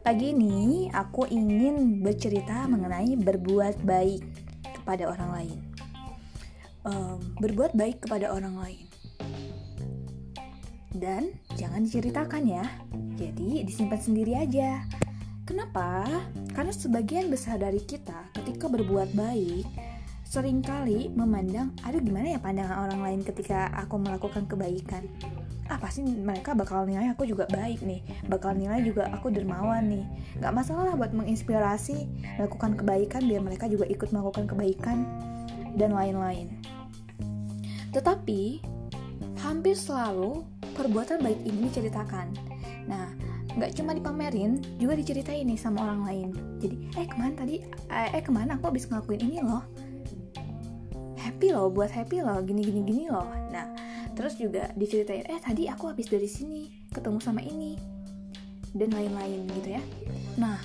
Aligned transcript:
Pagi 0.00 0.32
ini 0.32 0.88
aku 0.88 1.28
ingin 1.28 2.00
bercerita 2.00 2.64
mengenai 2.64 3.20
berbuat 3.20 3.84
baik 3.84 4.24
kepada 4.80 5.12
orang 5.12 5.30
lain. 5.36 5.58
Um, 6.88 7.20
berbuat 7.36 7.76
baik 7.76 8.08
kepada 8.08 8.32
orang 8.32 8.56
lain. 8.56 8.88
Dan 10.96 11.36
jangan 11.52 11.84
diceritakan 11.84 12.48
ya. 12.48 12.64
Jadi 13.20 13.60
disimpan 13.68 14.00
sendiri 14.00 14.40
aja. 14.40 14.88
Kenapa? 15.44 16.08
Karena 16.56 16.72
sebagian 16.72 17.28
besar 17.28 17.60
dari 17.60 17.84
kita 17.84 18.32
ketika 18.40 18.72
berbuat 18.72 19.12
baik 19.12 19.68
sering 20.24 20.64
kali 20.64 21.12
memandang, 21.12 21.76
aduh 21.84 22.00
gimana 22.00 22.32
ya 22.32 22.40
pandangan 22.40 22.88
orang 22.88 23.00
lain 23.04 23.20
ketika 23.20 23.68
aku 23.76 24.00
melakukan 24.00 24.48
kebaikan 24.48 25.04
ah 25.70 25.78
pasti 25.78 26.02
mereka 26.02 26.50
bakal 26.58 26.82
nilai 26.82 27.14
aku 27.14 27.22
juga 27.30 27.46
baik 27.46 27.86
nih. 27.86 28.02
Bakal 28.26 28.58
nilai 28.58 28.82
juga 28.82 29.06
aku 29.14 29.30
dermawan 29.30 29.86
nih. 29.86 30.04
Gak 30.42 30.50
masalah 30.50 30.98
buat 30.98 31.14
menginspirasi 31.14 32.10
melakukan 32.42 32.74
kebaikan 32.74 33.22
biar 33.22 33.40
mereka 33.40 33.70
juga 33.70 33.86
ikut 33.86 34.10
melakukan 34.10 34.50
kebaikan 34.50 35.06
dan 35.78 35.94
lain-lain. 35.94 36.50
Tetapi 37.94 38.66
hampir 39.46 39.78
selalu 39.78 40.42
perbuatan 40.74 41.22
baik 41.22 41.38
ini 41.46 41.70
diceritakan. 41.70 42.34
Nah 42.90 43.14
nggak 43.50 43.74
cuma 43.78 43.94
dipamerin 43.94 44.62
juga 44.78 44.94
diceritain 44.98 45.46
nih 45.46 45.58
sama 45.58 45.86
orang 45.86 46.02
lain. 46.06 46.28
Jadi 46.58 46.76
eh 46.98 47.06
ke 47.06 47.14
mana 47.14 47.32
tadi 47.38 47.62
eh, 47.90 48.08
eh 48.18 48.22
ke 48.22 48.30
mana 48.34 48.58
aku 48.58 48.74
habis 48.74 48.90
ngelakuin 48.90 49.22
ini 49.22 49.38
loh? 49.42 49.62
Happy 51.18 51.54
loh 51.54 51.70
buat 51.70 51.94
happy 51.94 52.26
loh 52.26 52.42
gini 52.42 52.62
gini 52.66 52.80
gini 52.82 53.04
loh. 53.06 53.26
Nah 53.54 53.69
terus 54.20 54.36
juga 54.36 54.68
diceritain 54.76 55.24
eh 55.32 55.40
tadi 55.40 55.64
aku 55.64 55.96
habis 55.96 56.12
dari 56.12 56.28
sini 56.28 56.68
ketemu 56.92 57.24
sama 57.24 57.40
ini 57.40 57.72
dan 58.76 58.92
lain-lain 58.92 59.48
gitu 59.56 59.80
ya. 59.80 59.82
Nah 60.36 60.60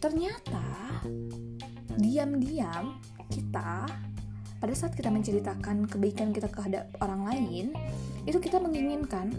ternyata 0.00 0.64
diam-diam 2.00 2.96
kita 3.28 3.84
pada 4.56 4.72
saat 4.72 4.96
kita 4.96 5.12
menceritakan 5.12 5.84
kebaikan 5.84 6.32
kita 6.32 6.48
terhadap 6.48 6.88
orang 7.04 7.28
lain 7.28 7.76
itu 8.24 8.40
kita 8.40 8.56
menginginkan 8.56 9.36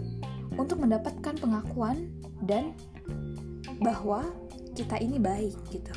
untuk 0.54 0.78
mendapatkan 0.78 1.34
pengakuan 1.34 2.06
dan 2.46 2.70
bahwa 3.82 4.30
kita 4.78 4.94
ini 5.02 5.18
baik 5.18 5.58
gitu. 5.74 5.90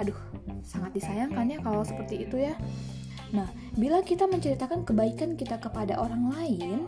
Aduh 0.00 0.16
sangat 0.64 0.96
disayangkan 0.96 1.44
ya 1.44 1.60
kalau 1.60 1.84
seperti 1.84 2.24
itu 2.24 2.40
ya 2.40 2.56
Nah, 3.34 3.50
bila 3.74 4.02
kita 4.06 4.30
menceritakan 4.30 4.86
kebaikan 4.86 5.34
kita 5.34 5.58
kepada 5.58 5.98
orang 5.98 6.30
lain, 6.30 6.86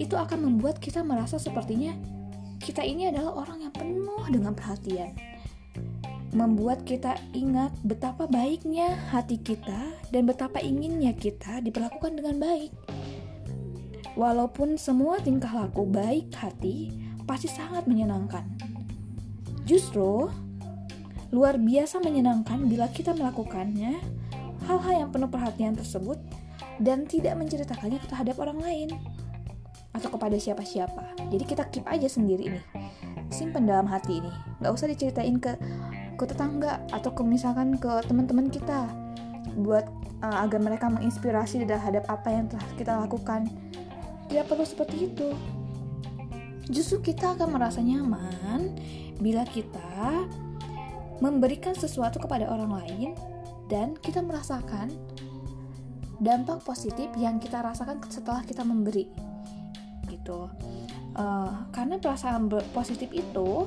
itu 0.00 0.16
akan 0.16 0.48
membuat 0.48 0.80
kita 0.80 1.04
merasa 1.04 1.36
sepertinya 1.36 1.94
kita 2.64 2.80
ini 2.80 3.12
adalah 3.12 3.44
orang 3.44 3.68
yang 3.68 3.74
penuh 3.76 4.24
dengan 4.32 4.56
perhatian. 4.56 5.12
Membuat 6.34 6.82
kita 6.82 7.14
ingat 7.36 7.70
betapa 7.84 8.26
baiknya 8.26 8.96
hati 9.12 9.38
kita 9.38 9.94
dan 10.10 10.26
betapa 10.26 10.58
inginnya 10.58 11.14
kita 11.14 11.60
diperlakukan 11.60 12.18
dengan 12.18 12.40
baik. 12.40 12.72
Walaupun 14.16 14.80
semua 14.80 15.20
tingkah 15.20 15.52
laku 15.52 15.86
baik 15.86 16.32
hati 16.34 16.90
pasti 17.28 17.52
sangat 17.52 17.86
menyenangkan. 17.86 18.48
Justru 19.68 20.32
luar 21.30 21.60
biasa 21.60 22.02
menyenangkan 22.02 22.66
bila 22.66 22.90
kita 22.90 23.14
melakukannya 23.14 24.23
hal-hal 24.64 25.06
yang 25.06 25.10
penuh 25.12 25.28
perhatian 25.28 25.76
tersebut 25.76 26.18
dan 26.80 27.06
tidak 27.06 27.36
menceritakannya 27.38 28.00
terhadap 28.08 28.36
orang 28.40 28.58
lain 28.58 28.88
atau 29.94 30.10
kepada 30.10 30.34
siapa-siapa. 30.34 31.30
Jadi 31.30 31.44
kita 31.46 31.70
keep 31.70 31.86
aja 31.86 32.10
sendiri 32.10 32.50
nih, 32.50 32.64
simpen 33.30 33.70
dalam 33.70 33.86
hati 33.86 34.18
ini. 34.18 34.32
Nggak 34.58 34.72
usah 34.74 34.90
diceritain 34.90 35.38
ke 35.38 35.54
ke 36.14 36.24
tetangga 36.26 36.82
atau 36.90 37.10
ke 37.14 37.22
misalkan 37.22 37.78
ke 37.78 37.90
teman-teman 38.06 38.50
kita 38.50 38.90
buat 39.58 39.86
uh, 40.22 40.42
agar 40.42 40.58
mereka 40.62 40.90
menginspirasi 40.90 41.62
terhadap 41.62 42.06
apa 42.10 42.28
yang 42.30 42.46
telah 42.50 42.66
kita 42.74 42.92
lakukan. 42.98 43.46
Tidak 44.26 44.44
perlu 44.50 44.66
seperti 44.66 45.10
itu. 45.10 45.30
Justru 46.64 47.12
kita 47.12 47.36
akan 47.36 47.60
merasa 47.60 47.84
nyaman 47.84 48.72
bila 49.20 49.44
kita 49.44 50.26
memberikan 51.22 51.76
sesuatu 51.76 52.18
kepada 52.18 52.50
orang 52.50 52.72
lain 52.72 53.10
dan 53.74 53.98
kita 53.98 54.22
merasakan 54.22 54.94
dampak 56.22 56.62
positif 56.62 57.10
yang 57.18 57.42
kita 57.42 57.58
rasakan 57.58 57.98
setelah 58.06 58.46
kita 58.46 58.62
memberi 58.62 59.10
gitu. 60.06 60.46
Uh, 61.18 61.66
karena 61.74 61.98
perasaan 61.98 62.46
positif 62.70 63.10
itu 63.10 63.66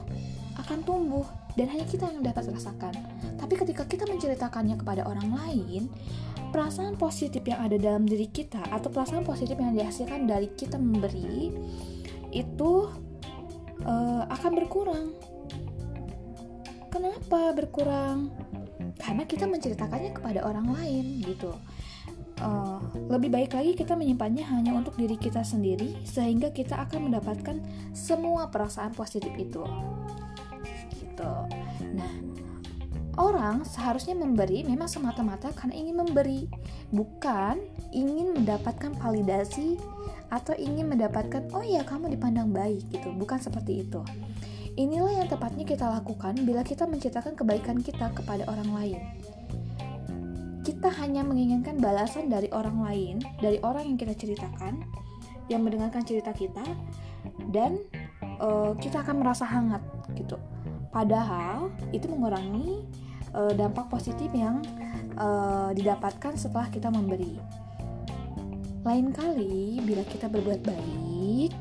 akan 0.56 0.80
tumbuh 0.88 1.28
dan 1.60 1.68
hanya 1.68 1.84
kita 1.84 2.08
yang 2.08 2.24
dapat 2.24 2.48
rasakan. 2.48 2.96
Tapi 3.36 3.54
ketika 3.60 3.84
kita 3.84 4.08
menceritakannya 4.08 4.80
kepada 4.80 5.04
orang 5.04 5.28
lain 5.28 5.92
perasaan 6.56 6.96
positif 6.96 7.44
yang 7.44 7.60
ada 7.60 7.76
dalam 7.76 8.08
diri 8.08 8.32
kita 8.32 8.64
atau 8.72 8.88
perasaan 8.88 9.28
positif 9.28 9.60
yang 9.60 9.76
dihasilkan 9.76 10.24
dari 10.24 10.48
kita 10.56 10.80
memberi 10.80 11.52
itu 12.32 12.88
uh, 13.84 14.24
akan 14.32 14.52
berkurang. 14.56 15.12
Kenapa 16.88 17.52
berkurang 17.52 18.32
karena 19.08 19.24
kita 19.24 19.48
menceritakannya 19.48 20.12
kepada 20.12 20.44
orang 20.44 20.68
lain 20.68 21.24
gitu. 21.24 21.56
Uh, 22.44 22.78
lebih 23.08 23.32
baik 23.34 23.56
lagi 23.56 23.72
kita 23.74 23.96
menyimpannya 23.96 24.46
hanya 24.46 24.76
untuk 24.76 24.94
diri 25.00 25.16
kita 25.18 25.42
sendiri 25.42 25.96
sehingga 26.04 26.52
kita 26.52 26.76
akan 26.86 27.10
mendapatkan 27.10 27.64
semua 27.96 28.52
perasaan 28.52 28.92
positif 28.92 29.32
itu. 29.40 29.64
Gitu. 30.92 31.32
Nah 31.96 32.12
orang 33.16 33.64
seharusnya 33.64 34.14
memberi 34.14 34.68
memang 34.68 34.92
semata-mata 34.92 35.56
karena 35.56 35.74
ingin 35.80 35.96
memberi 36.04 36.52
bukan 36.92 37.64
ingin 37.96 38.36
mendapatkan 38.36 38.92
validasi 39.00 39.80
atau 40.28 40.52
ingin 40.60 40.92
mendapatkan 40.92 41.48
oh 41.56 41.64
ya 41.64 41.88
kamu 41.88 42.12
dipandang 42.12 42.52
baik 42.52 42.84
gitu. 42.92 43.16
Bukan 43.16 43.40
seperti 43.40 43.88
itu 43.88 44.04
Inilah 44.78 45.10
yang 45.10 45.26
tepatnya 45.26 45.66
kita 45.66 45.90
lakukan 45.90 46.38
bila 46.46 46.62
kita 46.62 46.86
menceritakan 46.86 47.34
kebaikan 47.34 47.82
kita 47.82 48.14
kepada 48.14 48.46
orang 48.46 48.70
lain. 48.78 49.02
Kita 50.62 50.94
hanya 51.02 51.26
menginginkan 51.26 51.82
balasan 51.82 52.30
dari 52.30 52.46
orang 52.54 52.86
lain, 52.86 53.16
dari 53.42 53.58
orang 53.66 53.90
yang 53.90 53.98
kita 53.98 54.14
ceritakan, 54.14 54.86
yang 55.50 55.66
mendengarkan 55.66 56.06
cerita 56.06 56.30
kita, 56.30 56.62
dan 57.50 57.82
uh, 58.38 58.78
kita 58.78 59.02
akan 59.02 59.26
merasa 59.26 59.50
hangat 59.50 59.82
gitu. 60.14 60.38
Padahal 60.94 61.74
itu 61.90 62.06
mengurangi 62.06 62.86
uh, 63.34 63.58
dampak 63.58 63.90
positif 63.90 64.30
yang 64.30 64.62
uh, 65.18 65.74
didapatkan 65.74 66.38
setelah 66.38 66.70
kita 66.70 66.94
memberi. 66.94 67.42
Lain 68.86 69.10
kali, 69.10 69.82
bila 69.82 70.06
kita 70.06 70.30
berbuat 70.30 70.62
baik 70.62 71.52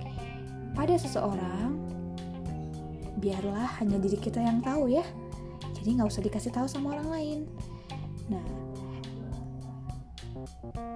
pada 0.76 1.00
seseorang, 1.00 1.95
biarlah 3.20 3.80
hanya 3.80 3.96
diri 4.00 4.18
kita 4.20 4.40
yang 4.40 4.60
tahu 4.60 4.92
ya. 4.92 5.04
Jadi 5.76 5.88
nggak 5.96 6.08
usah 6.08 6.22
dikasih 6.24 6.52
tahu 6.52 6.66
sama 6.68 6.96
orang 6.96 7.08
lain. 7.08 7.38
Nah 8.28 8.44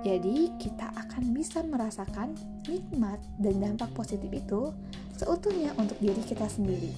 jadi 0.01 0.49
kita 0.57 0.89
akan 0.97 1.37
bisa 1.37 1.61
merasakan 1.61 2.33
nikmat 2.65 3.21
dan 3.37 3.61
dampak 3.61 3.93
positif 3.93 4.33
itu 4.33 4.73
seutuhnya 5.17 5.77
untuk 5.77 6.01
diri 6.01 6.21
kita 6.25 6.49
sendiri. 6.49 6.93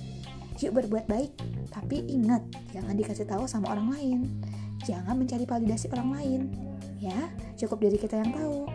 Yuk 0.62 0.78
berbuat 0.78 1.10
baik 1.10 1.34
tapi 1.74 2.06
ingat 2.06 2.46
jangan 2.70 2.94
dikasih 2.94 3.26
tahu 3.26 3.50
sama 3.50 3.74
orang 3.74 3.90
lain. 3.90 4.20
Jangan 4.86 5.18
mencari 5.18 5.46
validasi 5.46 5.90
orang 5.90 6.10
lain. 6.14 6.40
Ya 7.02 7.30
cukup 7.58 7.82
diri 7.82 7.98
kita 7.98 8.22
yang 8.22 8.30
tahu. 8.30 8.70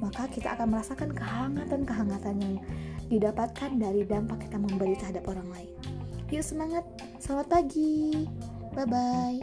Maka 0.00 0.28
kita 0.28 0.56
akan 0.56 0.76
merasakan 0.76 1.12
kehangatan-kehangatan 1.12 2.34
yang 2.40 2.54
didapatkan 3.12 3.70
dari 3.76 4.04
dampak 4.08 4.48
kita 4.48 4.56
memberi 4.56 4.96
terhadap 4.96 5.28
orang 5.28 5.48
lain. 5.52 5.75
Yuk 6.26 6.42
semangat, 6.42 6.82
selamat 7.22 7.46
pagi, 7.46 8.26
bye 8.74 8.82
bye. 8.82 9.38